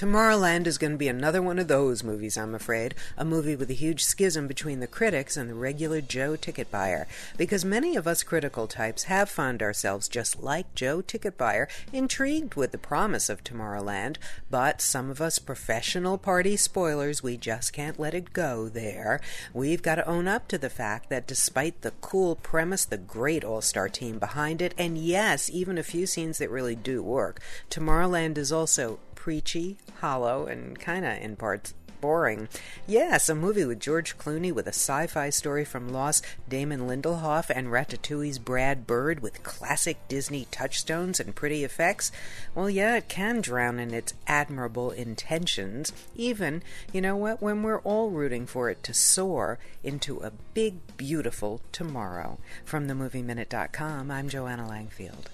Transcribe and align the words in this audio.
Tomorrowland 0.00 0.66
is 0.66 0.78
going 0.78 0.92
to 0.92 0.96
be 0.96 1.08
another 1.08 1.42
one 1.42 1.58
of 1.58 1.68
those 1.68 2.02
movies, 2.02 2.38
I'm 2.38 2.54
afraid. 2.54 2.94
A 3.18 3.24
movie 3.26 3.54
with 3.54 3.68
a 3.68 3.74
huge 3.74 4.02
schism 4.02 4.46
between 4.46 4.80
the 4.80 4.86
critics 4.86 5.36
and 5.36 5.50
the 5.50 5.54
regular 5.54 6.00
Joe 6.00 6.36
ticket 6.36 6.70
buyer. 6.70 7.06
Because 7.36 7.66
many 7.66 7.96
of 7.96 8.06
us 8.06 8.22
critical 8.22 8.66
types 8.66 9.02
have 9.02 9.28
found 9.28 9.60
ourselves 9.60 10.08
just 10.08 10.42
like 10.42 10.74
Joe 10.74 11.02
ticket 11.02 11.36
buyer, 11.36 11.68
intrigued 11.92 12.54
with 12.54 12.72
the 12.72 12.78
promise 12.78 13.28
of 13.28 13.44
Tomorrowland, 13.44 14.16
but 14.50 14.80
some 14.80 15.10
of 15.10 15.20
us 15.20 15.38
professional 15.38 16.16
party 16.16 16.56
spoilers, 16.56 17.22
we 17.22 17.36
just 17.36 17.74
can't 17.74 18.00
let 18.00 18.14
it 18.14 18.32
go 18.32 18.70
there. 18.70 19.20
We've 19.52 19.82
got 19.82 19.96
to 19.96 20.08
own 20.08 20.26
up 20.26 20.48
to 20.48 20.56
the 20.56 20.70
fact 20.70 21.10
that 21.10 21.26
despite 21.26 21.82
the 21.82 21.92
cool 22.00 22.36
premise, 22.36 22.86
the 22.86 22.96
great 22.96 23.44
all 23.44 23.60
star 23.60 23.90
team 23.90 24.18
behind 24.18 24.62
it, 24.62 24.72
and 24.78 24.96
yes, 24.96 25.50
even 25.50 25.76
a 25.76 25.82
few 25.82 26.06
scenes 26.06 26.38
that 26.38 26.48
really 26.48 26.74
do 26.74 27.02
work, 27.02 27.38
Tomorrowland 27.68 28.38
is 28.38 28.50
also 28.50 28.98
preachy, 29.20 29.76
hollow, 30.00 30.46
and 30.46 30.80
kind 30.80 31.04
of 31.04 31.12
in 31.18 31.36
parts 31.36 31.74
boring. 32.00 32.48
Yes, 32.86 33.28
a 33.28 33.34
movie 33.34 33.66
with 33.66 33.78
George 33.78 34.16
Clooney 34.16 34.50
with 34.50 34.66
a 34.66 34.70
sci 34.70 35.06
fi 35.08 35.28
story 35.28 35.62
from 35.62 35.92
Lost, 35.92 36.24
Damon 36.48 36.88
Lindelof, 36.88 37.50
and 37.54 37.68
Ratatouille's 37.68 38.38
Brad 38.38 38.86
Bird 38.86 39.20
with 39.20 39.42
classic 39.42 39.98
Disney 40.08 40.46
touchstones 40.50 41.20
and 41.20 41.34
pretty 41.34 41.64
effects. 41.64 42.10
Well, 42.54 42.70
yeah, 42.70 42.96
it 42.96 43.10
can 43.10 43.42
drown 43.42 43.78
in 43.78 43.92
its 43.92 44.14
admirable 44.26 44.90
intentions, 44.90 45.92
even, 46.16 46.62
you 46.90 47.02
know 47.02 47.16
what, 47.16 47.42
when 47.42 47.62
we're 47.62 47.80
all 47.80 48.08
rooting 48.08 48.46
for 48.46 48.70
it 48.70 48.82
to 48.84 48.94
soar 48.94 49.58
into 49.84 50.16
a 50.20 50.32
big, 50.54 50.96
beautiful 50.96 51.60
tomorrow. 51.72 52.38
From 52.64 52.88
themovieminute.com, 52.88 54.10
I'm 54.10 54.30
Joanna 54.30 54.66
Langfield. 54.66 55.26